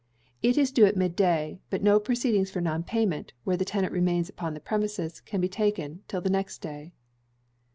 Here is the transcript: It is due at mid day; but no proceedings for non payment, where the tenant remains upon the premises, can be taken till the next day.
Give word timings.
It 0.41 0.57
is 0.57 0.71
due 0.71 0.87
at 0.87 0.97
mid 0.97 1.15
day; 1.15 1.59
but 1.69 1.83
no 1.83 1.99
proceedings 1.99 2.49
for 2.49 2.59
non 2.59 2.81
payment, 2.81 3.33
where 3.43 3.55
the 3.55 3.63
tenant 3.63 3.93
remains 3.93 4.29
upon 4.29 4.55
the 4.55 4.59
premises, 4.59 5.19
can 5.21 5.39
be 5.41 5.47
taken 5.47 6.01
till 6.07 6.21
the 6.21 6.31
next 6.31 6.57
day. 6.57 6.91